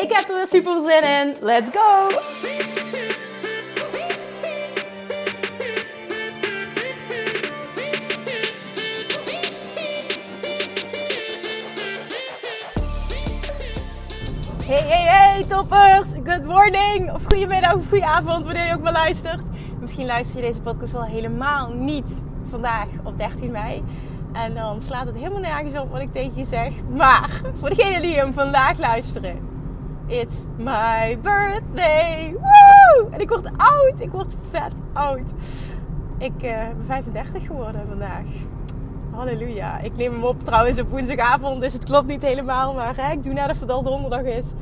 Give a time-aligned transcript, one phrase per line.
[0.00, 1.36] Ik heb er weer super zin in.
[1.40, 2.08] Let's go!
[14.64, 16.12] Hey, hey, hey, toppers!
[16.24, 19.42] Good morning, of goedemiddag, of goedenavond, wanneer je ook maar luistert.
[19.80, 23.84] Misschien luister je deze podcast wel helemaal niet vandaag op 13 mei.
[24.32, 26.72] En dan slaat het helemaal nergens op wat ik tegen je zeg.
[26.88, 29.49] Maar voor degenen die hem vandaag luisteren,
[30.10, 32.32] It's my birthday!
[32.32, 33.08] Woo!
[33.10, 35.30] En ik word oud, ik word vet oud.
[36.18, 38.24] Ik uh, ben 35 geworden vandaag.
[39.10, 39.78] Halleluja.
[39.78, 42.74] Ik neem hem op trouwens op woensdagavond, dus het klopt niet helemaal.
[42.74, 44.52] Maar hè, ik doe net of het al donderdag is.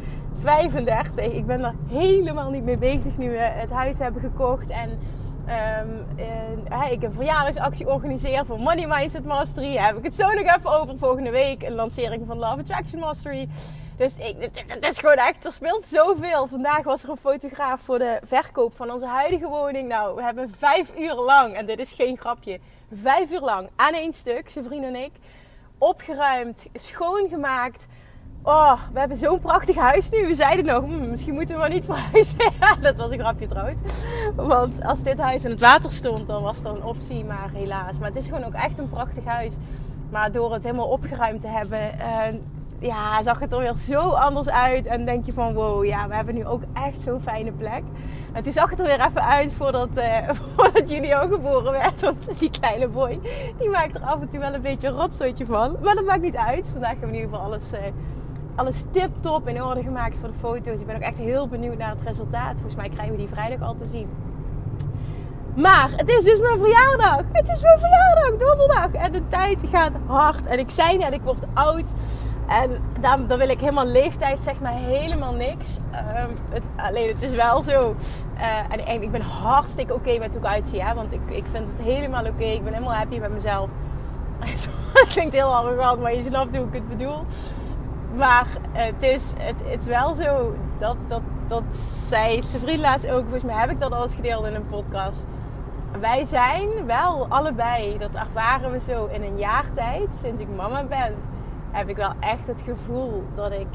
[0.40, 1.24] 35.
[1.24, 4.68] Ik ben er helemaal niet mee bezig nu we het huis hebben gekocht.
[4.68, 4.98] En
[5.46, 9.74] uh, ik een verjaardagsactie organiseer voor Money Mindset Mastery.
[9.74, 11.62] Daar heb ik het zo nog even over volgende week.
[11.62, 13.48] Een lancering van Love Attraction Mastery.
[13.98, 16.46] Dus ik, het, is gewoon echt, er speelt zoveel.
[16.46, 19.88] Vandaag was er een fotograaf voor de verkoop van onze huidige woning.
[19.88, 22.60] Nou, we hebben vijf uur lang, en dit is geen grapje,
[22.92, 25.12] vijf uur lang aan één stuk, zijn vriend en ik,
[25.78, 27.86] opgeruimd, schoongemaakt.
[28.42, 30.26] Oh, we hebben zo'n prachtig huis nu.
[30.26, 32.38] We zeiden nog, hm, misschien moeten we maar niet verhuizen.
[32.80, 34.04] dat was een grapje trouwens.
[34.34, 37.24] Want als dit huis in het water stond, dan was er een optie.
[37.24, 37.98] Maar helaas.
[37.98, 39.56] Maar het is gewoon ook echt een prachtig huis.
[40.10, 42.38] Maar door het helemaal opgeruimd te hebben, uh,
[42.78, 44.86] ja, zag het er weer zo anders uit.
[44.86, 47.82] En denk je van, wow, ja, we hebben nu ook echt zo'n fijne plek.
[48.32, 50.90] En toen zag het er weer even uit voordat, uh, voordat
[51.30, 52.00] geboren werd.
[52.00, 53.20] Want die kleine boy,
[53.58, 55.76] die maakt er af en toe wel een beetje een rotzooitje van.
[55.82, 56.68] Maar dat maakt niet uit.
[56.72, 57.78] Vandaag hebben we in ieder geval alles, uh,
[58.54, 60.80] alles tip-top in orde gemaakt voor de foto's.
[60.80, 62.52] Ik ben ook echt heel benieuwd naar het resultaat.
[62.52, 64.08] Volgens mij krijgen we die vrijdag al te zien.
[65.54, 67.22] Maar het is dus mijn verjaardag.
[67.32, 68.92] Het is mijn verjaardag, donderdag.
[68.92, 70.46] En de tijd gaat hard.
[70.46, 71.92] En ik zei net, ik word oud.
[72.48, 75.76] En dan, wil ik helemaal leeftijd, zeg maar helemaal niks.
[75.92, 77.94] Um, het, alleen het is wel zo.
[78.36, 80.82] Uh, en, ik ben hartstikke oké met hoe ik uitzie.
[80.94, 82.44] Want ik, ik vind het helemaal oké.
[82.44, 83.68] Ik ben helemaal happy met mezelf.
[84.92, 87.24] Het klinkt heel arrogant, maar je snapt hoe ik het bedoel.
[88.16, 91.62] Maar het is, het, het is wel zo dat, dat, dat
[92.08, 94.66] zij, zijn vriend laatst ook, volgens mij heb ik dat al eens gedeeld in een
[94.66, 95.26] podcast.
[96.00, 100.84] Wij zijn wel allebei, dat ervaren we zo in een jaar tijd, sinds ik mama
[100.84, 101.14] ben
[101.70, 103.66] heb ik wel echt het gevoel dat ik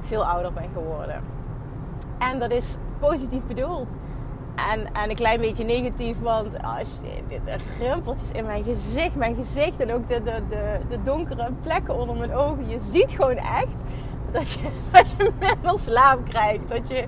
[0.00, 1.22] veel ouder ben geworden.
[2.18, 3.96] En dat is positief bedoeld.
[4.72, 9.34] En, en een klein beetje negatief, want als je, de rimpeltjes in mijn gezicht, mijn
[9.34, 12.68] gezicht en ook de, de, de, de donkere plekken onder mijn ogen.
[12.68, 13.82] Je ziet gewoon echt
[14.30, 16.68] dat je, dat je minder slaap krijgt.
[16.68, 17.04] Dat je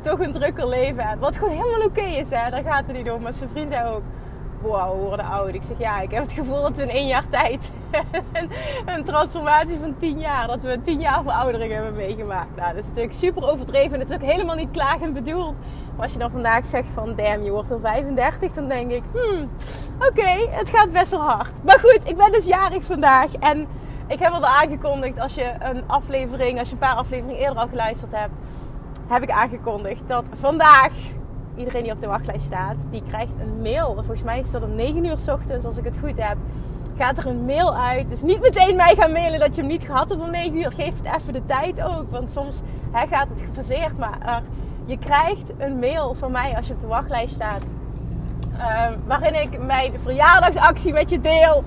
[0.00, 1.20] toch een drukker leven hebt.
[1.20, 2.50] Wat gewoon helemaal oké is, hè.
[2.50, 3.22] daar gaat het niet om.
[3.22, 4.02] Maar zijn vriend zei ook,
[4.64, 5.54] wow, worden oud.
[5.54, 7.70] Ik zeg ja, ik heb het gevoel dat we in één jaar tijd
[8.94, 12.56] een transformatie van tien jaar, dat we tien jaar veroudering hebben meegemaakt.
[12.56, 15.54] Nou, dat is natuurlijk super overdreven en het is ook helemaal niet klagend bedoeld.
[15.94, 19.02] Maar als je dan vandaag zegt van damn, je wordt al 35, dan denk ik,
[19.12, 19.44] hmm,
[20.08, 21.64] oké, het gaat best wel hard.
[21.64, 23.66] Maar goed, ik ben dus jarig vandaag en
[24.06, 27.68] ik heb al aangekondigd als je een aflevering, als je een paar afleveringen eerder al
[27.68, 28.38] geluisterd hebt,
[29.06, 30.92] heb ik aangekondigd dat vandaag
[31.56, 33.94] iedereen die op de wachtlijst staat, die krijgt een mail.
[33.94, 36.36] Volgens mij is dat om 9 uur s ochtends, als ik het goed heb.
[36.96, 38.10] Gaat er een mail uit.
[38.10, 40.72] Dus niet meteen mij gaan mailen dat je hem niet gehad hebt om 9 uur.
[40.72, 42.10] Geef het even de tijd ook.
[42.10, 42.60] Want soms
[42.90, 43.98] hè, gaat het gefaseerd.
[43.98, 44.42] Maar
[44.86, 47.72] je krijgt een mail van mij als je op de wachtlijst staat.
[48.56, 51.62] Uh, waarin ik mijn verjaardagsactie met je deel.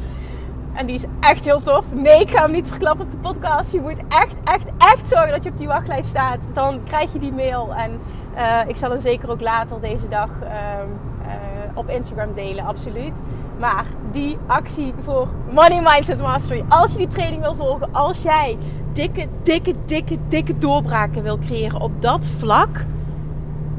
[0.73, 1.93] En die is echt heel tof.
[1.93, 3.71] Nee, ik ga hem niet verklappen op de podcast.
[3.71, 6.37] Je moet echt, echt, echt zorgen dat je op die wachtlijst staat.
[6.53, 7.75] Dan krijg je die mail.
[7.75, 7.99] En
[8.37, 11.33] uh, ik zal hem zeker ook later deze dag uh, uh,
[11.73, 13.19] op Instagram delen, absoluut.
[13.59, 16.65] Maar die actie voor Money Mindset Mastery.
[16.69, 18.57] Als je die training wil volgen, als jij
[18.91, 22.85] dikke, dikke, dikke, dikke doorbraken wil creëren op dat vlak.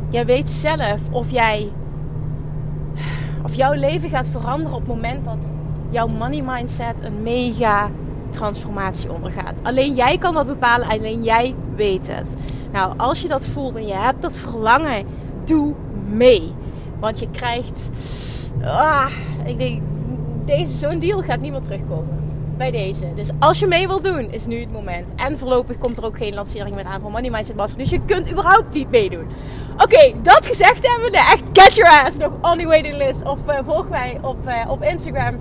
[0.08, 1.72] Jij weet zelf of jij.
[3.42, 5.52] Of jouw leven gaat veranderen op het moment dat
[5.90, 7.90] jouw money mindset een mega
[8.30, 9.54] transformatie ondergaat.
[9.62, 12.34] Alleen jij kan dat bepalen, alleen jij weet het.
[12.72, 15.06] Nou, als je dat voelt en je hebt dat verlangen,
[15.44, 15.74] doe
[16.06, 16.54] mee.
[17.00, 17.90] Want je krijgt.
[18.64, 19.06] Ah,
[19.44, 19.82] ik denk,
[20.44, 22.16] deze, zo'n deal gaat niet meer terugkomen.
[22.56, 23.12] bij deze.
[23.14, 25.08] Dus als je mee wilt doen, is nu het moment.
[25.16, 27.78] En voorlopig komt er ook geen lancering meer aan voor Money Mindset Master.
[27.78, 29.26] Dus je kunt überhaupt niet meedoen.
[29.76, 31.16] Oké, dat gezegd hebben we.
[31.16, 33.22] Echt, get your ass nog on the waiting list.
[33.22, 35.38] Of uh, volg mij op, uh, op Instagram.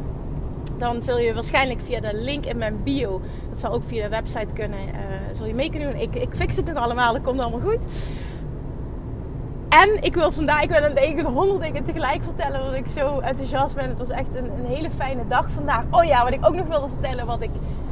[0.78, 4.10] Dan zul je waarschijnlijk via de link in mijn bio, dat zal ook via de
[4.10, 4.96] website kunnen, uh,
[5.32, 6.02] zul je mee kunnen doen.
[6.02, 7.86] Ik, ik fix het nog allemaal, dat komt allemaal goed.
[9.70, 13.20] En ik wil vandaag, ik wil een tegen honderd dingen tegelijk vertellen, omdat ik zo
[13.20, 13.90] enthousiast ben.
[13.90, 15.84] Het was echt een, een, hele fijne dag vandaag.
[15.92, 17.50] Oh ja, wat ik ook nog wilde vertellen, wat ik,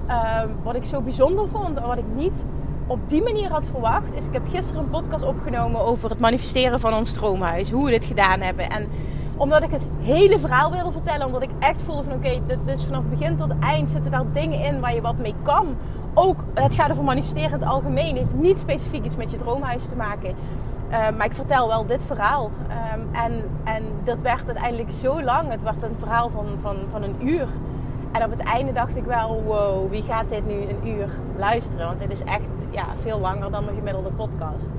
[0.08, 2.46] uh, wat ik zo bijzonder vond en wat ik niet
[2.88, 6.80] op die manier had verwacht, is ik heb gisteren een podcast opgenomen over het manifesteren
[6.80, 7.72] van ons stroomhuis.
[7.72, 8.70] Hoe we dit gedaan hebben.
[8.70, 8.88] En
[9.38, 11.26] omdat ik het hele verhaal wilde vertellen.
[11.26, 14.80] Omdat ik echt voelde van oké, is vanaf begin tot eind zitten daar dingen in
[14.80, 15.76] waar je wat mee kan.
[16.14, 18.16] Ook, het gaat over manifesteren in het algemeen.
[18.16, 20.36] Heeft niet specifiek iets met je droomhuis te maken.
[20.92, 22.52] Uh, maar ik vertel wel dit verhaal.
[22.94, 25.50] Um, en, en dat werd uiteindelijk zo lang.
[25.50, 27.48] Het werd een verhaal van, van, van een uur.
[28.12, 31.86] En op het einde dacht ik wel, wow, wie gaat dit nu een uur luisteren?
[31.86, 34.72] Want dit is echt ja, veel langer dan mijn gemiddelde podcast.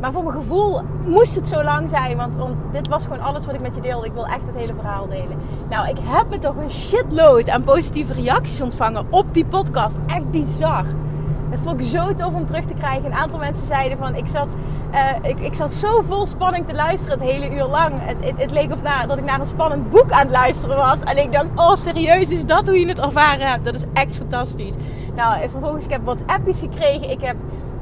[0.00, 2.16] Maar voor mijn gevoel moest het zo lang zijn.
[2.16, 2.36] Want,
[2.72, 4.06] dit was gewoon alles wat ik met je deelde.
[4.06, 5.36] Ik wil echt het hele verhaal delen.
[5.70, 9.98] Nou, ik heb me toch een shitload aan positieve reacties ontvangen op die podcast.
[10.06, 10.84] Echt bizar.
[11.50, 13.04] Het vond ik zo tof om terug te krijgen.
[13.04, 14.14] Een aantal mensen zeiden van...
[14.14, 14.48] Ik zat,
[14.92, 17.92] uh, ik, ik zat zo vol spanning te luisteren het hele uur lang.
[18.00, 21.00] Het, het, leek of na, dat ik naar een spannend boek aan het luisteren was.
[21.00, 23.64] En ik dacht, oh serieus, is dat hoe je het ervaren hebt?
[23.64, 24.74] Dat is echt fantastisch.
[25.14, 27.10] Nou, vervolgens, ik heb WhatsAppjes gekregen.
[27.10, 27.36] Ik heb...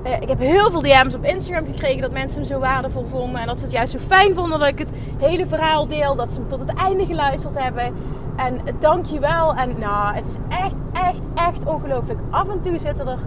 [0.05, 3.41] Uh, ik heb heel veel DM's op Instagram gekregen dat mensen hem zo waardevol vonden.
[3.41, 6.17] En dat ze het juist zo fijn vonden dat ik het hele verhaal deel.
[6.17, 7.95] Dat ze hem tot het einde geluisterd hebben.
[8.37, 9.55] En dank je wel.
[9.55, 12.21] En nou, het is echt, echt, echt ongelooflijk.
[12.31, 13.19] Af en toe zitten er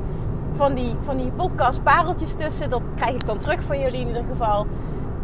[0.54, 2.69] van die, van die podcast pareltjes tussen.
[2.69, 4.68] Dat krijg ik dan terug van jullie in ieder geval.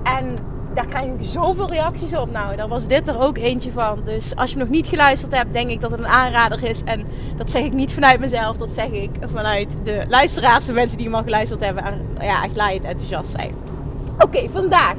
[0.03, 0.35] En
[0.75, 2.31] daar krijg ik zoveel reacties op.
[2.31, 3.99] Nou, daar was dit er ook eentje van.
[4.03, 6.83] Dus als je nog niet geluisterd hebt, denk ik dat het een aanrader is.
[6.83, 7.05] En
[7.35, 8.57] dat zeg ik niet vanuit mezelf.
[8.57, 11.83] Dat zeg ik vanuit de luisteraars, de mensen die hem al geluisterd hebben.
[11.83, 13.53] En ja, echt enthousiast zijn.
[14.19, 14.95] Oké, vandaag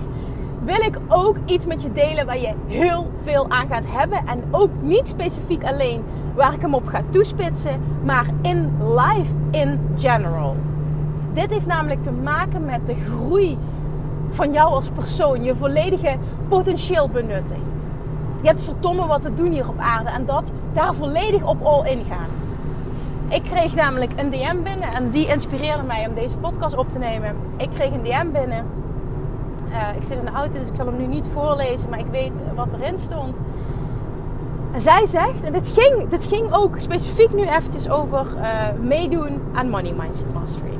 [0.64, 4.18] wil ik ook iets met je delen waar je heel veel aan gaat hebben.
[4.26, 9.80] En ook niet specifiek alleen waar ik hem op ga toespitsen, maar in life in
[9.96, 10.56] general.
[11.32, 13.58] Dit heeft namelijk te maken met de groei
[14.36, 16.16] van jou als persoon, je volledige
[16.48, 17.56] potentieel benutten.
[18.42, 21.90] Je hebt verdomme wat te doen hier op aarde en dat daar volledig op all
[21.90, 22.28] in gaan.
[23.28, 26.98] Ik kreeg namelijk een DM binnen en die inspireerde mij om deze podcast op te
[26.98, 27.36] nemen.
[27.56, 28.66] Ik kreeg een DM binnen.
[29.68, 32.06] Uh, ik zit in de auto, dus ik zal hem nu niet voorlezen, maar ik
[32.10, 33.42] weet wat erin stond.
[34.72, 38.42] En zij zegt, en dit ging, dit ging ook specifiek nu eventjes over uh,
[38.80, 40.75] meedoen aan Money Mindset Mastery.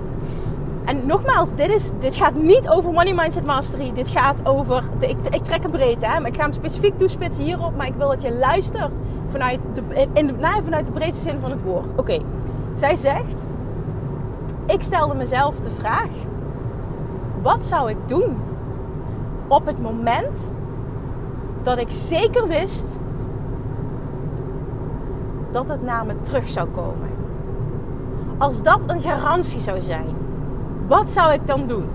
[0.87, 3.93] En nogmaals, dit, is, dit gaat niet over Money Mindset Mastery.
[3.93, 6.99] Dit gaat over, de, ik, ik, trek een breedte, hè, maar ik ga hem specifiek
[6.99, 7.77] toespitsen hierop.
[7.77, 8.93] Maar ik wil dat je luistert
[9.27, 11.89] vanuit de, in de, nou, vanuit de breedste zin van het woord.
[11.97, 12.19] Oké,
[12.75, 13.45] zij zegt,
[14.67, 16.11] ik stelde mezelf de vraag,
[17.43, 18.37] wat zou ik doen
[19.49, 20.53] op het moment
[21.63, 22.99] dat ik zeker wist
[25.51, 27.09] dat het naar me terug zou komen.
[28.39, 30.26] Als dat een garantie zou zijn,
[30.87, 31.89] wat zou ik dan doen?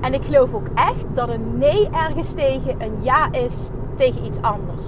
[0.00, 4.40] En ik geloof ook echt dat een nee ergens tegen een ja is tegen iets
[4.40, 4.86] anders.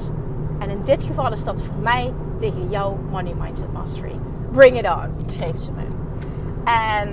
[0.58, 4.19] En in dit geval is dat voor mij tegen jouw Money Mindset Mastery.
[4.50, 5.82] Bring it on, schreef ze me.
[6.65, 7.08] En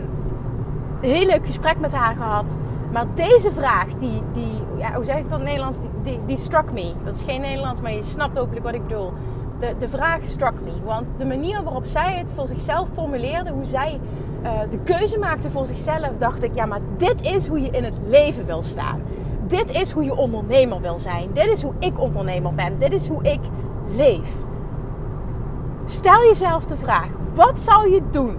[1.01, 2.57] een heel leuk gesprek met haar gehad.
[2.91, 5.79] Maar deze vraag, die, die ja, hoe zeg ik dat in Nederlands?
[5.79, 6.93] Die, die, die struck me.
[7.03, 9.13] Dat is geen Nederlands, maar je snapt ook wat ik bedoel
[9.61, 10.71] de, de vraag struck me.
[10.83, 13.99] Want de manier waarop zij het voor zichzelf formuleerde, hoe zij
[14.43, 17.83] uh, de keuze maakte voor zichzelf, dacht ik, ja, maar dit is hoe je in
[17.83, 19.01] het leven wil staan.
[19.47, 21.29] Dit is hoe je ondernemer wil zijn.
[21.33, 22.79] Dit is hoe ik ondernemer ben.
[22.79, 23.39] Dit is hoe ik
[23.95, 24.37] leef.
[25.85, 28.37] Stel jezelf de vraag: wat zou je doen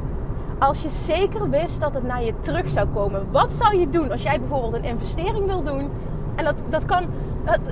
[0.58, 3.26] als je zeker wist dat het naar je terug zou komen?
[3.30, 5.90] Wat zou je doen als jij bijvoorbeeld een investering wil doen?
[6.34, 7.04] En dat, dat kan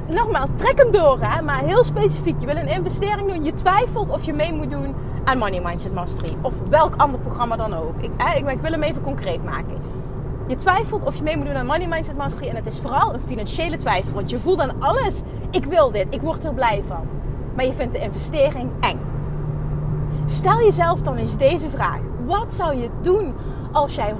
[0.06, 1.42] nogmaals, trek hem door, hè?
[1.42, 2.40] maar heel specifiek.
[2.40, 5.94] Je wil een investering doen, je twijfelt of je mee moet doen aan Money Mindset
[5.94, 6.36] Mastery.
[6.42, 7.94] Of welk ander programma dan ook.
[8.00, 8.10] Ik,
[8.48, 9.78] ik wil hem even concreet maken.
[10.46, 12.48] Je twijfelt of je mee moet doen aan Money Mindset Mastery.
[12.48, 14.14] En het is vooral een financiële twijfel.
[14.14, 17.06] Want je voelt aan alles, ik wil dit, ik word er blij van.
[17.54, 19.00] Maar je vindt de investering eng.
[20.24, 22.00] Stel jezelf dan eens deze vraag.
[22.26, 23.34] Wat zou je doen
[23.72, 24.14] als jij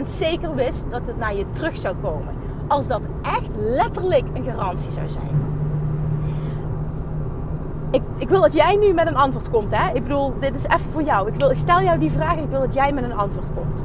[0.00, 2.39] 100% zeker wist dat het naar je terug zou komen?
[2.70, 5.28] Als dat echt letterlijk een garantie zou zijn.
[7.90, 9.76] Ik, ik wil dat jij nu met een antwoord komt.
[9.76, 9.94] Hè?
[9.94, 11.28] Ik bedoel, dit is even voor jou.
[11.28, 13.50] Ik, wil, ik stel jou die vraag en ik wil dat jij met een antwoord
[13.54, 13.82] komt.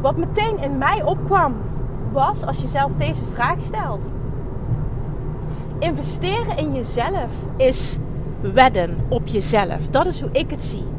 [0.00, 1.54] Wat meteen in mij opkwam,
[2.12, 4.08] was als je zelf deze vraag stelt.
[5.78, 7.98] Investeren in jezelf is
[8.40, 9.88] wedden op jezelf.
[9.90, 10.93] Dat is hoe ik het zie.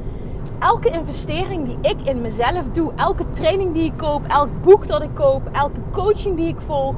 [0.65, 5.01] Elke investering die ik in mezelf doe, elke training die ik koop, elk boek dat
[5.01, 6.95] ik koop, elke coaching die ik volg,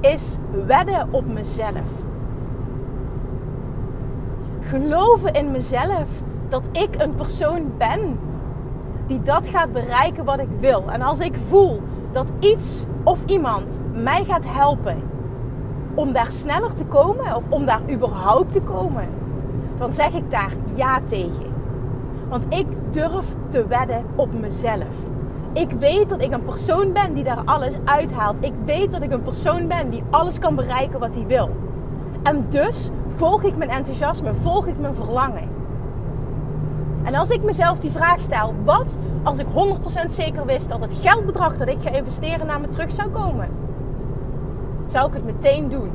[0.00, 1.90] is wedden op mezelf.
[4.60, 8.18] Geloven in mezelf dat ik een persoon ben
[9.06, 10.84] die dat gaat bereiken wat ik wil.
[10.90, 11.80] En als ik voel
[12.12, 15.02] dat iets of iemand mij gaat helpen
[15.94, 19.08] om daar sneller te komen of om daar überhaupt te komen,
[19.76, 21.45] dan zeg ik daar ja tegen.
[22.28, 24.96] Want ik durf te wedden op mezelf.
[25.52, 28.36] Ik weet dat ik een persoon ben die daar alles uithaalt.
[28.40, 31.50] Ik weet dat ik een persoon ben die alles kan bereiken wat hij wil.
[32.22, 35.48] En dus volg ik mijn enthousiasme, volg ik mijn verlangen.
[37.02, 40.98] En als ik mezelf die vraag stel, wat als ik 100% zeker wist dat het
[41.02, 43.48] geldbedrag dat ik ga investeren naar me terug zou komen?
[44.86, 45.90] Zou ik het meteen doen?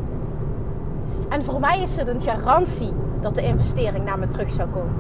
[1.30, 4.96] En voor mij is het een garantie dat de investering naar me terug zou komen.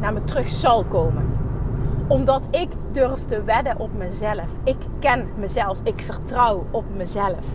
[0.00, 1.38] Naar me terug zal komen.
[2.08, 4.56] Omdat ik durf te wedden op mezelf.
[4.64, 5.80] Ik ken mezelf.
[5.82, 7.46] Ik vertrouw op mezelf.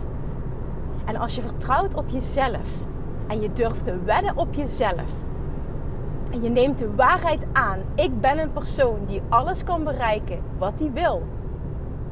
[1.04, 2.84] En als je vertrouwt op jezelf
[3.26, 5.12] en je durft te wedden op jezelf,
[6.30, 7.78] en je neemt de waarheid aan.
[7.94, 11.22] Ik ben een persoon die alles kan bereiken wat hij wil.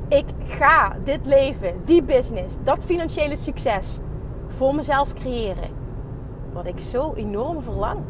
[0.08, 3.98] Ik ga dit leven, die business, dat financiële succes
[4.48, 5.70] voor mezelf creëren.
[6.52, 8.00] Wat ik zo enorm verlang.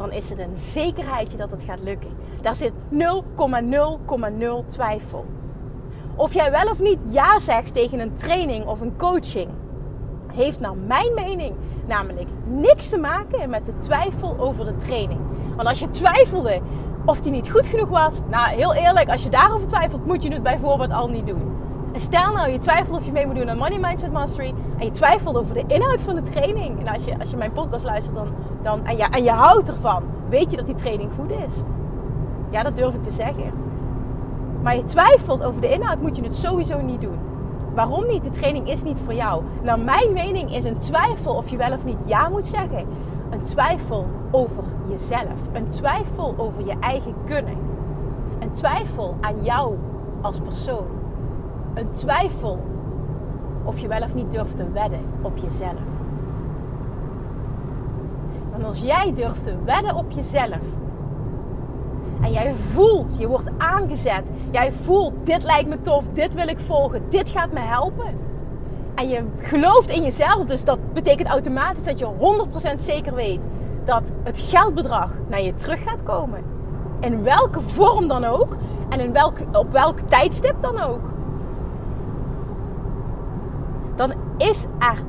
[0.00, 2.10] Dan is het een zekerheidje dat het gaat lukken.
[2.40, 5.24] Daar zit 0,0,0 twijfel.
[6.16, 9.48] Of jij wel of niet ja zegt tegen een training of een coaching
[10.32, 11.54] heeft naar mijn mening
[11.86, 15.20] namelijk niks te maken met de twijfel over de training.
[15.56, 16.60] Want als je twijfelde
[17.04, 20.32] of die niet goed genoeg was, nou heel eerlijk, als je daarover twijfelt, moet je
[20.32, 21.59] het bijvoorbeeld al niet doen.
[21.92, 24.84] En stel nou, je twijfelt of je mee moet doen aan Money Mindset Mastery en
[24.84, 26.80] je twijfelt over de inhoud van de training.
[26.80, 28.28] En als je, als je mijn podcast luistert dan,
[28.62, 31.62] dan, en, je, en je houdt ervan, weet je dat die training goed is.
[32.50, 33.52] Ja, dat durf ik te zeggen.
[34.62, 37.18] Maar je twijfelt over de inhoud, moet je het sowieso niet doen.
[37.74, 38.24] Waarom niet?
[38.24, 39.42] De training is niet voor jou.
[39.62, 42.86] Nou, mijn mening is een twijfel of je wel of niet ja moet zeggen.
[43.30, 45.40] Een twijfel over jezelf.
[45.52, 47.56] Een twijfel over je eigen kunnen.
[48.38, 49.76] Een twijfel aan jou
[50.20, 50.99] als persoon.
[51.74, 52.60] Een twijfel
[53.64, 55.88] of je wel of niet durft te wedden op jezelf.
[58.50, 60.78] Want als jij durft te wedden op jezelf,
[62.20, 64.22] en jij voelt, je wordt aangezet.
[64.50, 68.18] Jij voelt, dit lijkt me tof, dit wil ik volgen, dit gaat me helpen.
[68.94, 72.08] En je gelooft in jezelf, dus dat betekent automatisch dat je
[72.72, 73.40] 100% zeker weet
[73.84, 76.42] dat het geldbedrag naar je terug gaat komen.
[77.00, 78.56] In welke vorm dan ook
[78.88, 81.10] en in welk, op welk tijdstip dan ook.
[83.96, 85.02] Dan is er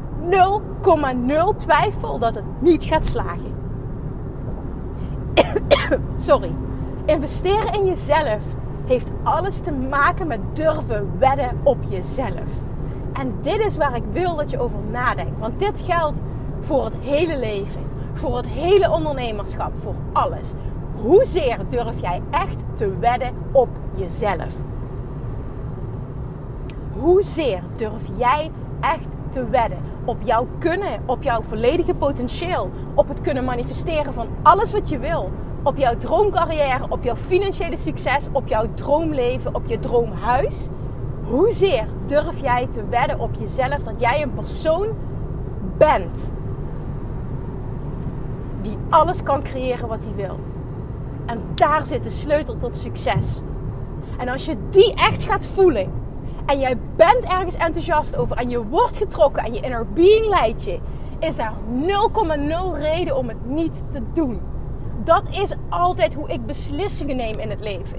[1.52, 3.56] 0,0 twijfel dat het niet gaat slagen.
[6.18, 6.56] Sorry.
[7.06, 8.42] Investeren in jezelf
[8.86, 12.50] heeft alles te maken met durven wedden op jezelf.
[13.14, 15.40] En dit is waar ik wil dat je over nadenkt.
[15.40, 16.20] Want dit geldt
[16.60, 17.82] voor het hele leven,
[18.14, 20.52] voor het hele ondernemerschap, voor alles.
[21.02, 24.54] Hoezeer durf jij echt te wedden op jezelf?
[26.92, 33.22] Hoezeer durf jij echt te wedden op jouw kunnen, op jouw volledige potentieel, op het
[33.22, 35.32] kunnen manifesteren van alles wat je wil,
[35.64, 40.68] op jouw droomcarrière, op jouw financiële succes, op jouw droomleven, op je droomhuis.
[41.24, 44.88] Hoezeer durf jij te wedden op jezelf dat jij een persoon
[45.78, 46.34] bent
[48.62, 50.40] die alles kan creëren wat hij wil?
[51.26, 53.42] En daar zit de sleutel tot succes.
[54.18, 56.01] En als je die echt gaat voelen
[56.52, 60.64] en jij bent ergens enthousiast over en je wordt getrokken en je inner being leidt
[60.64, 60.80] je,
[61.20, 61.54] is er
[62.76, 64.42] 0,0 reden om het niet te doen
[65.04, 67.98] dat is altijd hoe ik beslissingen neem in het leven.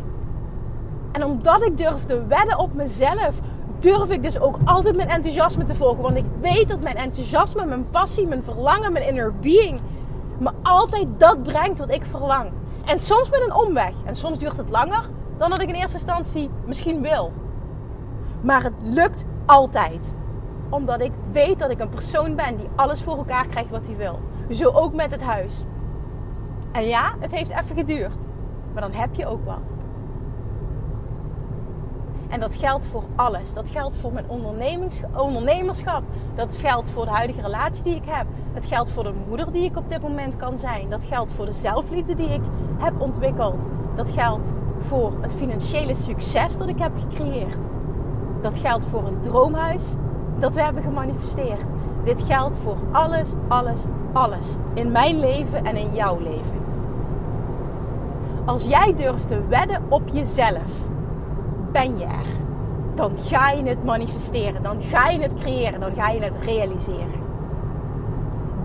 [1.13, 3.41] En omdat ik durf te wedden op mezelf,
[3.79, 6.03] durf ik dus ook altijd mijn enthousiasme te volgen.
[6.03, 9.81] Want ik weet dat mijn enthousiasme, mijn passie, mijn verlangen, mijn inner being
[10.39, 12.51] me altijd dat brengt wat ik verlang.
[12.85, 13.93] En soms met een omweg.
[14.05, 15.05] En soms duurt het langer
[15.37, 17.33] dan dat ik in eerste instantie misschien wil.
[18.43, 20.13] Maar het lukt altijd.
[20.69, 23.97] Omdat ik weet dat ik een persoon ben die alles voor elkaar krijgt wat hij
[23.97, 24.21] wil.
[24.51, 25.65] Zo ook met het huis.
[26.73, 28.27] En ja, het heeft even geduurd.
[28.73, 29.75] Maar dan heb je ook wat.
[32.29, 33.55] En dat geldt voor alles.
[33.55, 34.29] Dat geldt voor mijn
[35.17, 36.03] ondernemerschap.
[36.35, 38.27] Dat geldt voor de huidige relatie die ik heb.
[38.55, 40.91] Dat geldt voor de moeder die ik op dit moment kan zijn.
[40.91, 42.43] Dat geldt voor de zelfliefde die ik
[42.79, 43.67] heb ontwikkeld.
[43.97, 44.47] Dat geldt
[44.79, 47.69] voor het financiële succes dat ik heb gecreëerd.
[48.43, 49.95] Dat geldt voor een droomhuis
[50.39, 51.73] dat we hebben gemanifesteerd.
[52.05, 54.57] Dit geldt voor alles, alles, alles.
[54.75, 56.61] In mijn leven en in jouw leven.
[58.45, 60.87] Als jij durft te wedden op jezelf,
[61.73, 62.27] ben je er.
[62.95, 67.22] Dan ga je het manifesteren, dan ga je het creëren, dan ga je het realiseren.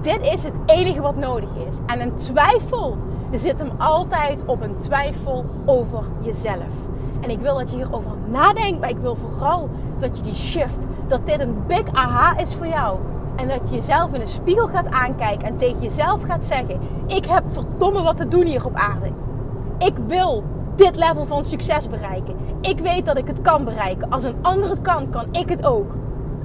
[0.07, 1.77] Dit is het enige wat nodig is.
[1.85, 2.97] En een twijfel
[3.33, 6.73] zit hem altijd op een twijfel over jezelf.
[7.21, 10.85] En ik wil dat je hierover nadenkt, maar ik wil vooral dat je die shift,
[11.07, 12.99] dat dit een big aha is voor jou.
[13.35, 17.25] En dat je jezelf in de spiegel gaat aankijken en tegen jezelf gaat zeggen: Ik
[17.25, 19.11] heb verdomme wat te doen hier op aarde.
[19.77, 20.43] Ik wil
[20.75, 22.35] dit level van succes bereiken.
[22.61, 24.09] Ik weet dat ik het kan bereiken.
[24.09, 25.95] Als een ander het kan, kan ik het ook.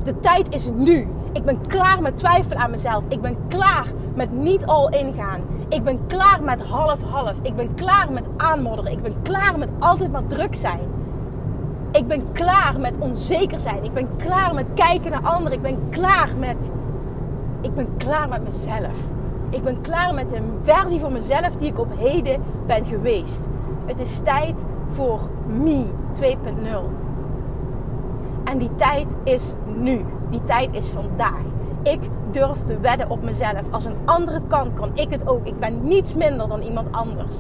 [0.02, 1.08] De tijd is nu.
[1.32, 3.04] Ik ben klaar met twijfelen aan mezelf.
[3.08, 5.40] Ik ben klaar met niet all in gaan.
[5.68, 7.34] Ik ben klaar met half-half.
[7.42, 8.92] Ik ben klaar met aanmodderen.
[8.92, 10.80] Ik ben klaar met altijd maar druk zijn.
[11.92, 13.84] Ik ben klaar met onzeker zijn.
[13.84, 15.52] Ik ben klaar met kijken naar anderen.
[15.52, 16.70] Ik ben klaar met.
[17.60, 18.96] Ik ben klaar met mezelf.
[19.50, 23.48] Ik ben klaar met de versie van mezelf die ik op heden ben geweest.
[23.86, 26.28] Het is tijd voor me 2.0.
[28.44, 30.04] En die tijd is nu.
[30.32, 31.44] Die tijd is vandaag.
[31.82, 33.70] Ik durf te wedden op mezelf.
[33.70, 35.46] Als een ander het kan, kan ik het ook.
[35.46, 37.36] Ik ben niets minder dan iemand anders.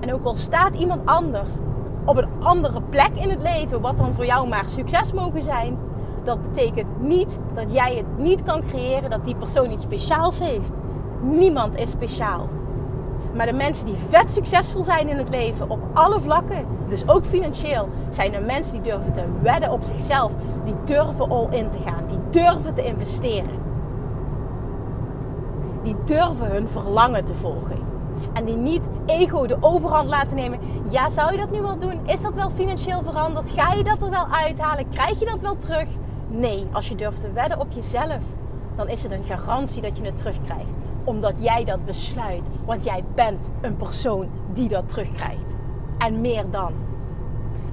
[0.00, 1.58] En ook al staat iemand anders
[2.04, 5.78] op een andere plek in het leven, wat dan voor jou maar succes mogen zijn,
[6.24, 10.72] dat betekent niet dat jij het niet kan creëren, dat die persoon iets speciaals heeft.
[11.22, 12.48] Niemand is speciaal.
[13.38, 17.24] Maar de mensen die vet succesvol zijn in het leven op alle vlakken, dus ook
[17.24, 20.32] financieel, zijn de mensen die durven te wedden op zichzelf.
[20.64, 22.06] Die durven all in te gaan.
[22.06, 23.58] Die durven te investeren.
[25.82, 27.78] Die durven hun verlangen te volgen.
[28.32, 30.58] En die niet ego de overhand laten nemen.
[30.90, 32.00] Ja, zou je dat nu wel doen?
[32.06, 33.50] Is dat wel financieel veranderd?
[33.50, 34.88] Ga je dat er wel uithalen?
[34.88, 35.88] Krijg je dat wel terug?
[36.28, 38.24] Nee, als je durft te wedden op jezelf,
[38.74, 40.74] dan is het een garantie dat je het terugkrijgt
[41.08, 42.48] omdat jij dat besluit.
[42.64, 45.56] Want jij bent een persoon die dat terugkrijgt.
[45.98, 46.72] En meer dan.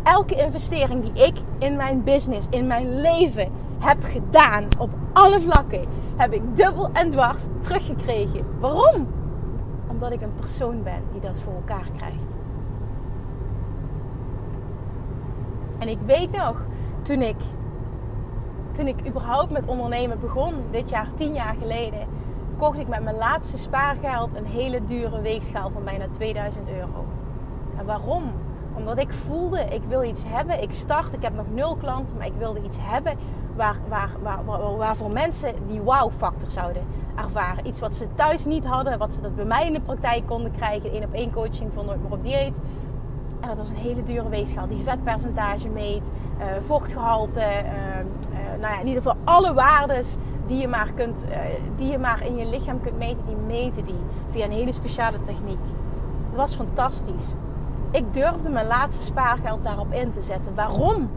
[0.03, 5.85] Elke investering die ik in mijn business, in mijn leven heb gedaan op alle vlakken,
[6.15, 8.45] heb ik dubbel en dwars teruggekregen.
[8.59, 9.07] Waarom?
[9.87, 12.33] Omdat ik een persoon ben die dat voor elkaar krijgt.
[15.77, 16.61] En ik weet nog,
[17.01, 17.35] toen ik,
[18.71, 22.07] toen ik überhaupt met ondernemen begon, dit jaar, tien jaar geleden,
[22.57, 27.05] kocht ik met mijn laatste spaargeld een hele dure weegschaal van bijna 2000 euro.
[27.77, 28.31] En waarom?
[28.77, 30.61] Omdat ik voelde, ik wil iets hebben.
[30.61, 33.17] Ik start, ik heb nog nul klanten, maar ik wilde iets hebben
[33.55, 36.83] waar, waar, waar, waar, waarvoor mensen die wow-factor zouden
[37.15, 37.67] ervaren.
[37.67, 40.51] Iets wat ze thuis niet hadden, wat ze dat bij mij in de praktijk konden
[40.51, 40.95] krijgen.
[40.95, 42.61] Eén op één coaching van Nooit meer op dieet.
[43.39, 48.73] En dat was een hele dure weegschaal die vetpercentage meet, uh, vochtgehalte, uh, uh, nou
[48.73, 50.15] ja, in ieder geval alle waardes
[50.47, 51.37] die je, maar kunt, uh,
[51.75, 55.21] die je maar in je lichaam kunt meten, die meten die via een hele speciale
[55.21, 55.59] techniek.
[56.29, 57.25] Dat was fantastisch.
[57.91, 60.55] Ik durfde mijn laatste spaargeld daarop in te zetten.
[60.55, 61.09] Waarom?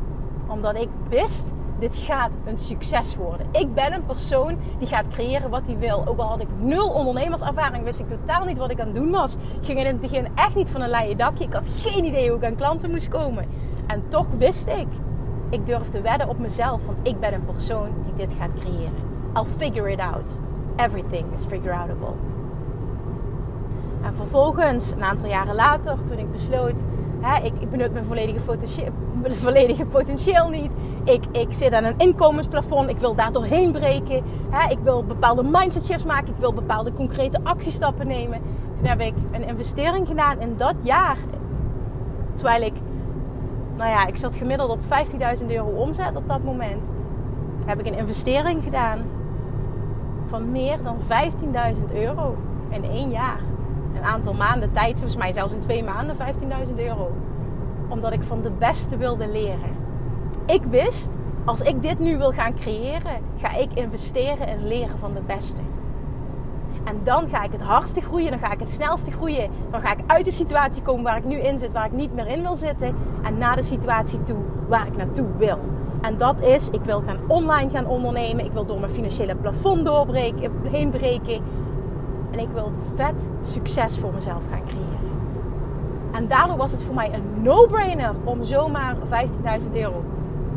[0.47, 3.47] Omdat ik wist, dit gaat een succes worden.
[3.53, 6.07] Ik ben een persoon die gaat creëren wat hij wil.
[6.07, 9.11] Ook al had ik nul ondernemerservaring, wist ik totaal niet wat ik aan het doen
[9.11, 9.35] was.
[9.35, 11.45] Ik ging in het begin echt niet van een leien dakje.
[11.45, 13.45] Ik had geen idee hoe ik aan klanten moest komen.
[13.87, 14.89] En toch wist ik,
[15.51, 19.08] ik durfde wedden op mezelf, want ik ben een persoon die dit gaat creëren.
[19.39, 20.31] I'll figure it out.
[20.77, 22.15] Everything is figure outable.
[24.03, 26.85] En vervolgens, een aantal jaren later, toen ik besloot,
[27.21, 28.57] hè, ik, ik benut mijn volledige,
[29.23, 30.73] mijn volledige potentieel niet.
[31.05, 34.23] Ik, ik zit aan een inkomensplafond, ik wil daar doorheen breken.
[34.51, 38.41] Hè, ik wil bepaalde mindset shifts maken, ik wil bepaalde concrete actiestappen nemen.
[38.77, 41.19] Toen heb ik een investering gedaan in dat jaar.
[42.35, 42.75] Terwijl ik,
[43.77, 44.81] nou ja, ik zat gemiddeld op
[45.41, 46.91] 15.000 euro omzet op dat moment.
[47.67, 48.99] Heb ik een investering gedaan
[50.29, 50.97] van meer dan
[51.77, 52.37] 15.000 euro
[52.69, 53.41] in één jaar.
[53.95, 56.17] Een aantal maanden tijd, volgens mij zelfs in twee maanden
[56.69, 57.13] 15.000 euro.
[57.89, 59.77] Omdat ik van de beste wilde leren.
[60.47, 65.15] Ik wist, als ik dit nu wil gaan creëren, ga ik investeren in leren van
[65.15, 65.61] de beste.
[66.85, 69.51] En dan ga ik het hardste groeien, dan ga ik het snelste groeien.
[69.71, 72.15] Dan ga ik uit de situatie komen waar ik nu in zit, waar ik niet
[72.15, 72.95] meer in wil zitten.
[73.23, 75.59] En naar de situatie toe waar ik naartoe wil.
[76.01, 78.45] En dat is, ik wil gaan online gaan ondernemen.
[78.45, 81.41] Ik wil door mijn financiële plafond doorbreken, heen breken.
[82.31, 84.99] En ik wil vet succes voor mezelf gaan creëren.
[86.13, 88.97] En daardoor was het voor mij een no-brainer om zomaar
[89.61, 90.05] 15.000 euro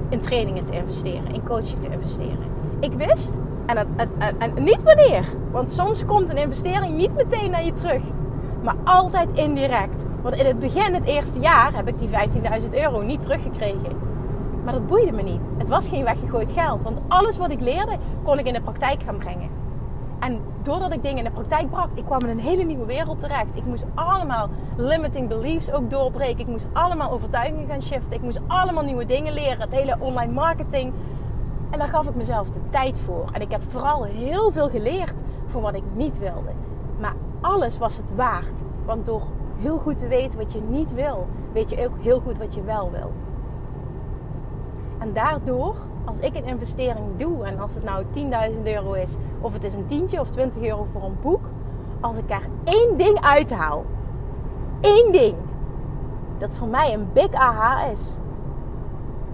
[0.10, 2.50] in trainingen te investeren, in coaching te investeren.
[2.80, 7.64] Ik wist, en, het, en niet wanneer, want soms komt een investering niet meteen naar
[7.64, 8.02] je terug,
[8.64, 10.04] maar altijd indirect.
[10.22, 14.11] Want in het begin, het eerste jaar, heb ik die 15.000 euro niet teruggekregen.
[14.72, 15.50] Maar dat boeide me niet.
[15.58, 16.84] Het was geen weggegooid geld.
[16.84, 19.50] Want alles wat ik leerde, kon ik in de praktijk gaan brengen.
[20.20, 23.20] En doordat ik dingen in de praktijk bracht, ik kwam in een hele nieuwe wereld
[23.20, 23.56] terecht.
[23.56, 26.40] Ik moest allemaal limiting beliefs ook doorbreken.
[26.40, 28.14] Ik moest allemaal overtuigingen gaan shiften.
[28.14, 29.62] Ik moest allemaal nieuwe dingen leren.
[29.62, 30.94] Het hele online marketing.
[31.70, 33.26] En daar gaf ik mezelf de tijd voor.
[33.32, 36.52] En ik heb vooral heel veel geleerd voor wat ik niet wilde.
[37.00, 38.62] Maar alles was het waard.
[38.86, 39.22] Want door
[39.58, 42.64] heel goed te weten wat je niet wil, weet je ook heel goed wat je
[42.64, 43.12] wel wil.
[45.02, 48.06] En daardoor, als ik een investering doe, en als het nou
[48.52, 51.46] 10.000 euro is, of het is een tientje of 20 euro voor een boek,
[52.00, 53.86] als ik daar één ding uithaal,
[54.82, 55.36] één ding,
[56.38, 58.18] dat voor mij een big aha is,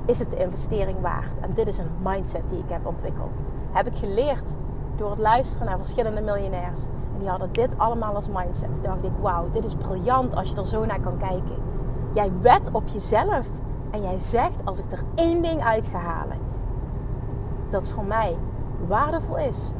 [0.05, 1.39] is het de investering waard.
[1.41, 3.43] En dit is een mindset die ik heb ontwikkeld.
[3.71, 4.53] Heb ik geleerd
[4.95, 6.85] door het luisteren naar verschillende miljonairs.
[7.13, 8.73] En die hadden dit allemaal als mindset.
[8.73, 11.55] Toen dacht ik, wauw, dit is briljant als je er zo naar kan kijken.
[12.13, 13.47] Jij wet op jezelf.
[13.91, 16.37] En jij zegt, als ik er één ding uit ga halen,
[17.69, 18.37] dat voor mij
[18.87, 19.71] waardevol is,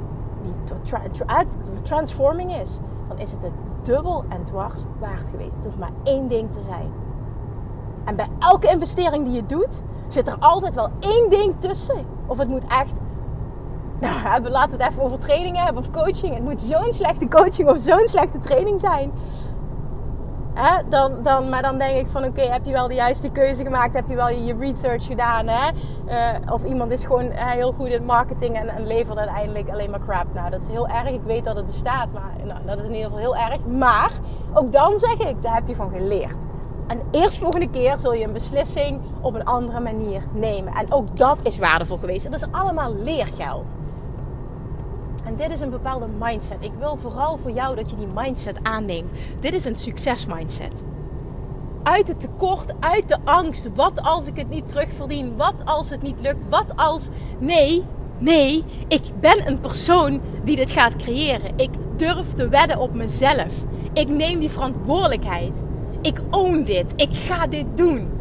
[0.41, 5.56] die transforming is, dan is het het dubbel en dwars waard geweest.
[5.56, 6.91] Het hoeft maar één ding te zijn.
[8.04, 12.06] En bij elke investering die je doet, zit er altijd wel één ding tussen.
[12.26, 12.93] Of het moet echt
[14.00, 16.34] nou, laten we het even over trainingen hebben of coaching.
[16.34, 19.12] Het moet zo'n slechte coaching of zo'n slechte training zijn.
[20.89, 23.93] Dan, dan, maar dan denk ik van oké, heb je wel de juiste keuze gemaakt?
[23.93, 25.48] Heb je wel je research gedaan?
[25.48, 25.72] Hè?
[26.08, 30.06] Uh, of iemand is gewoon heel goed in marketing en, en, levert uiteindelijk alleen maar
[30.08, 30.34] crap.
[30.34, 31.10] Nou, dat is heel erg.
[31.10, 33.65] Ik weet dat het bestaat, maar nou, dat is in ieder geval heel erg.
[33.65, 34.12] Maar
[34.54, 36.46] ook dan zeg ik, daar heb je van geleerd.
[36.88, 40.74] En eerst volgende keer zul je een beslissing op een andere manier nemen.
[40.74, 42.32] En ook dat is waardevol geweest.
[42.32, 43.76] dat is allemaal leergeld.
[45.28, 46.58] En dit is een bepaalde mindset.
[46.60, 49.12] Ik wil vooral voor jou dat je die mindset aanneemt.
[49.40, 50.84] Dit is een succesmindset.
[51.84, 53.70] Uit het tekort, uit de angst.
[53.76, 55.36] Wat als ik het niet terugverdien?
[55.36, 56.50] Wat als het niet lukt?
[56.50, 57.10] Wat als.
[57.40, 57.84] Nee,
[58.18, 61.58] nee, ik ben een persoon die dit gaat creëren.
[61.58, 63.63] Ik durf te wedden op mezelf.
[63.94, 65.63] Ik neem die verantwoordelijkheid.
[66.02, 66.94] Ik own dit.
[66.96, 68.16] Ik ga dit doen.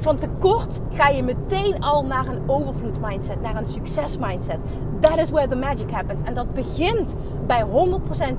[0.00, 4.58] Van tekort ga je meteen al naar een overvloedsmindset, naar een succesmindset.
[5.00, 6.22] That is where the magic happens.
[6.22, 7.14] En dat begint
[7.46, 7.68] bij 100%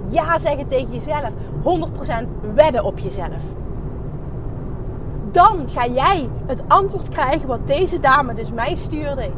[0.09, 1.29] ja zeggen tegen jezelf.
[1.63, 3.43] 100% wedden op jezelf.
[5.31, 9.29] Dan ga jij het antwoord krijgen wat deze dame dus mij stuurde.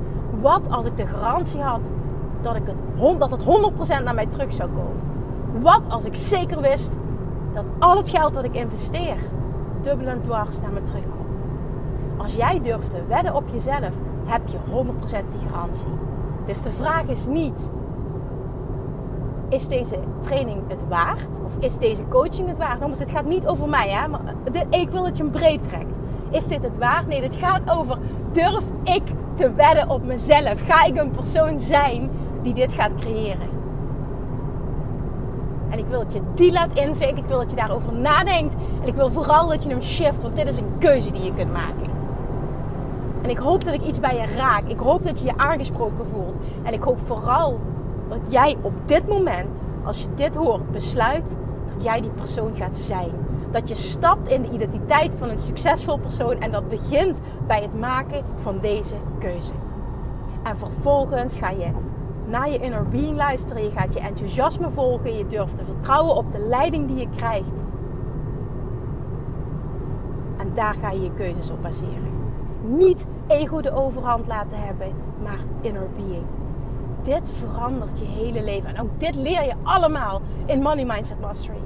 [0.42, 1.92] Wat als ik de garantie had
[2.42, 2.84] dat, ik het,
[3.20, 3.42] dat het
[4.00, 5.02] 100% naar mij terug zou komen?
[5.62, 6.98] Wat als ik zeker wist
[7.54, 9.16] dat al het geld dat ik investeer
[9.82, 11.23] dubbel en dwars naar me terugkomt?
[12.24, 15.88] Als jij durft te wedden op jezelf, heb je 100% die garantie.
[16.46, 17.72] Dus de vraag is niet:
[19.50, 21.40] is deze training het waard?
[21.46, 22.80] Of is deze coaching het waard?
[22.80, 24.08] Want het gaat niet over mij, hè?
[24.08, 24.22] Maar
[24.70, 26.00] ik wil dat je hem breed trekt.
[26.30, 27.08] Is dit het waard?
[27.08, 27.98] Nee, het gaat over:
[28.32, 30.62] durf ik te wedden op mezelf?
[30.68, 32.10] Ga ik een persoon zijn
[32.42, 33.52] die dit gaat creëren?
[35.70, 37.18] En ik wil dat je die laat inzinken.
[37.18, 38.56] Ik wil dat je daarover nadenkt.
[38.82, 41.34] En ik wil vooral dat je hem shift, want dit is een keuze die je
[41.34, 41.93] kunt maken.
[43.24, 44.64] En ik hoop dat ik iets bij je raak.
[44.68, 46.38] Ik hoop dat je je aangesproken voelt.
[46.64, 47.60] En ik hoop vooral
[48.10, 51.38] dat jij op dit moment, als je dit hoort, besluit
[51.74, 53.12] dat jij die persoon gaat zijn.
[53.52, 56.40] Dat je stapt in de identiteit van een succesvol persoon.
[56.40, 59.54] En dat begint bij het maken van deze keuze.
[60.44, 61.68] En vervolgens ga je
[62.26, 63.64] naar je inner being luisteren.
[63.64, 65.18] Je gaat je enthousiasme volgen.
[65.18, 67.64] Je durft te vertrouwen op de leiding die je krijgt.
[70.38, 72.13] En daar ga je je keuzes op baseren
[72.64, 76.26] niet ego de overhand laten hebben, maar inner being.
[77.02, 78.76] Dit verandert je hele leven.
[78.76, 81.62] En ook dit leer je allemaal in Money Mindset Mastery.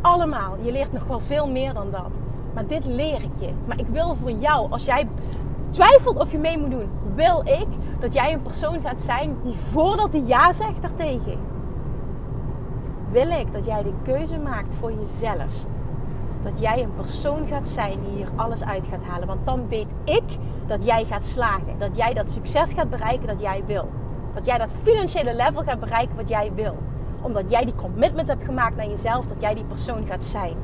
[0.00, 0.56] Allemaal.
[0.62, 2.18] Je leert nog wel veel meer dan dat.
[2.54, 3.50] Maar dit leer ik je.
[3.66, 5.08] Maar ik wil voor jou, als jij
[5.70, 7.68] twijfelt of je mee moet doen, wil ik
[8.00, 11.38] dat jij een persoon gaat zijn die voordat hij ja zegt daartegen,
[13.08, 15.52] wil ik dat jij de keuze maakt voor jezelf
[16.42, 19.26] dat jij een persoon gaat zijn die hier alles uit gaat halen.
[19.26, 21.78] Want dan weet ik dat jij gaat slagen.
[21.78, 23.88] Dat jij dat succes gaat bereiken dat jij wil.
[24.34, 26.76] Dat jij dat financiële level gaat bereiken wat jij wil.
[27.22, 30.56] Omdat jij die commitment hebt gemaakt naar jezelf dat jij die persoon gaat zijn.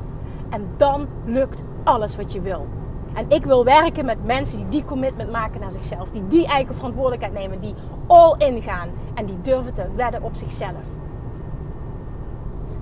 [0.49, 2.67] En dan lukt alles wat je wil.
[3.13, 6.09] En ik wil werken met mensen die die commitment maken naar zichzelf.
[6.09, 7.59] Die die eigen verantwoordelijkheid nemen.
[7.59, 7.73] Die
[8.07, 8.89] all in gaan.
[9.13, 10.98] En die durven te wedden op zichzelf.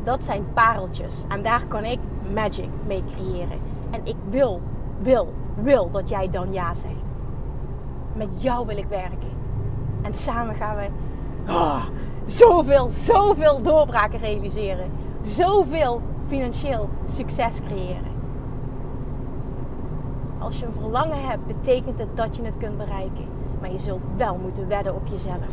[0.08, 1.24] Dat zijn pareltjes.
[1.28, 2.00] En daar kan ik
[2.34, 3.60] magic mee creëren.
[3.92, 4.62] En ik wil,
[5.00, 7.14] wil, wil dat jij dan ja zegt.
[8.14, 9.30] Met jou wil ik werken.
[10.02, 10.88] En samen gaan we
[11.48, 11.84] oh,
[12.26, 14.92] zoveel, zoveel doorbraken realiseren.
[15.22, 18.16] Zoveel financieel succes creëren.
[20.40, 23.26] Als je een verlangen hebt, betekent het dat je het kunt bereiken.
[23.60, 25.52] Maar je zult wel moeten wedden op jezelf.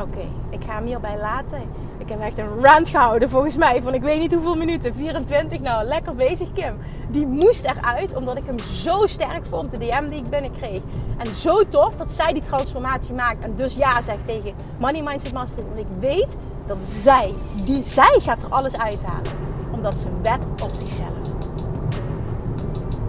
[0.00, 1.62] Oké, ik ga hem hierbij laten.
[1.98, 4.94] Ik heb echt een rant gehouden volgens mij van ik weet niet hoeveel minuten.
[4.94, 6.76] 24, nou lekker bezig Kim.
[7.08, 10.82] Die moest eruit omdat ik hem zo sterk vond, de DM die ik binnenkreeg.
[11.18, 15.32] En zo tof dat zij die transformatie maakt en dus ja zegt tegen Money Mindset
[15.32, 15.66] Mastery.
[15.66, 19.32] Want ik weet dat zij, die, zij gaat er alles uithalen.
[19.72, 21.34] Omdat ze wet op zichzelf.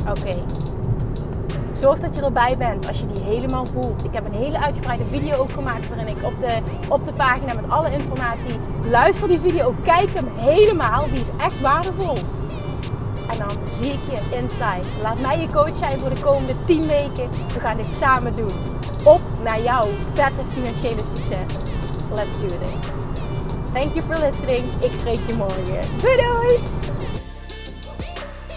[0.09, 0.43] Oké,
[1.77, 4.03] Zorg dat je erbij bent als je die helemaal voelt.
[4.03, 6.59] Ik heb een hele uitgebreide video ook gemaakt waarin ik op de,
[6.89, 11.05] op de pagina met alle informatie luister die video, kijk hem helemaal.
[11.09, 12.17] Die is echt waardevol.
[13.31, 15.01] En dan zie ik je inside.
[15.01, 17.29] Laat mij je coach zijn voor de komende 10 weken.
[17.53, 18.51] We gaan dit samen doen.
[19.03, 21.59] Op naar jouw vette financiële succes.
[22.15, 22.89] Let's do this.
[23.73, 24.65] Thank you for listening.
[24.79, 25.99] Ik spreek je morgen.
[26.01, 26.76] Doei doei!